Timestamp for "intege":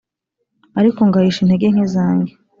1.41-1.67